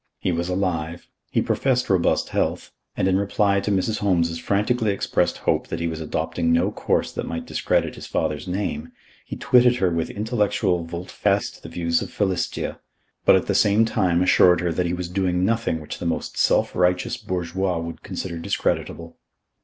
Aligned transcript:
He 0.19 0.31
was 0.31 0.49
alive, 0.49 1.07
he 1.29 1.43
professed 1.43 1.87
robust 1.87 2.29
health, 2.29 2.71
and 2.97 3.07
in 3.07 3.19
reply 3.19 3.59
to 3.59 3.69
Mrs. 3.69 3.99
Holmes's 3.99 4.39
frantically 4.39 4.91
expressed 4.93 5.37
hope 5.37 5.67
that 5.67 5.79
he 5.79 5.87
was 5.87 6.01
adopting 6.01 6.51
no 6.51 6.71
course 6.71 7.11
that 7.11 7.27
might 7.27 7.45
discredit 7.45 7.93
his 7.93 8.07
father's 8.07 8.47
name, 8.47 8.91
he 9.23 9.35
twitted 9.35 9.75
her 9.75 9.91
with 9.91 10.09
intellectual 10.09 10.85
volte 10.85 11.11
face 11.11 11.51
to 11.51 11.61
the 11.61 11.69
views 11.69 12.01
of 12.01 12.09
Philistia, 12.09 12.79
but 13.25 13.35
at 13.35 13.45
the 13.45 13.53
same 13.53 13.85
time 13.85 14.23
assured 14.23 14.59
her 14.61 14.71
that 14.73 14.87
he 14.87 14.93
was 14.95 15.07
doing 15.07 15.45
nothing 15.45 15.79
which 15.79 15.99
the 15.99 16.07
most 16.07 16.35
self 16.35 16.75
righteous 16.75 17.15
bourgeois 17.17 17.77
would 17.77 18.01
consider 18.01 18.39
discreditable. 18.39 19.17